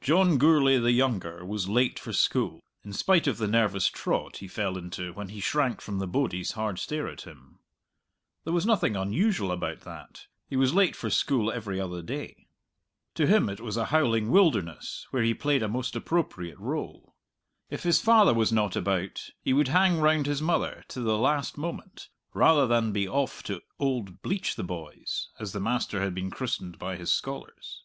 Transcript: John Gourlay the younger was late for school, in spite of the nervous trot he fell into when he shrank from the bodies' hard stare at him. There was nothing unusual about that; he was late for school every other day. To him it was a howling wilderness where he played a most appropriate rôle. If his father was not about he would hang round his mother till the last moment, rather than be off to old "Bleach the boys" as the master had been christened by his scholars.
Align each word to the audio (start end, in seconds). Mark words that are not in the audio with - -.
John 0.00 0.38
Gourlay 0.38 0.78
the 0.78 0.92
younger 0.92 1.44
was 1.44 1.68
late 1.68 1.98
for 1.98 2.12
school, 2.12 2.60
in 2.84 2.92
spite 2.92 3.26
of 3.26 3.38
the 3.38 3.48
nervous 3.48 3.88
trot 3.88 4.36
he 4.36 4.46
fell 4.46 4.78
into 4.78 5.12
when 5.12 5.30
he 5.30 5.40
shrank 5.40 5.80
from 5.80 5.98
the 5.98 6.06
bodies' 6.06 6.52
hard 6.52 6.78
stare 6.78 7.08
at 7.08 7.22
him. 7.22 7.58
There 8.44 8.52
was 8.52 8.64
nothing 8.64 8.94
unusual 8.94 9.50
about 9.50 9.80
that; 9.80 10.28
he 10.46 10.54
was 10.54 10.72
late 10.72 10.94
for 10.94 11.10
school 11.10 11.50
every 11.50 11.80
other 11.80 12.00
day. 12.00 12.46
To 13.16 13.26
him 13.26 13.48
it 13.48 13.58
was 13.60 13.76
a 13.76 13.86
howling 13.86 14.30
wilderness 14.30 15.08
where 15.10 15.24
he 15.24 15.34
played 15.34 15.64
a 15.64 15.68
most 15.68 15.96
appropriate 15.96 16.58
rôle. 16.58 17.10
If 17.70 17.82
his 17.82 18.00
father 18.00 18.32
was 18.32 18.52
not 18.52 18.76
about 18.76 19.30
he 19.42 19.52
would 19.52 19.66
hang 19.66 19.98
round 19.98 20.26
his 20.26 20.40
mother 20.40 20.84
till 20.86 21.02
the 21.02 21.18
last 21.18 21.58
moment, 21.58 22.08
rather 22.34 22.68
than 22.68 22.92
be 22.92 23.08
off 23.08 23.42
to 23.42 23.62
old 23.80 24.22
"Bleach 24.22 24.54
the 24.54 24.62
boys" 24.62 25.30
as 25.40 25.50
the 25.50 25.58
master 25.60 26.00
had 26.02 26.14
been 26.14 26.30
christened 26.30 26.78
by 26.78 26.94
his 26.94 27.12
scholars. 27.12 27.82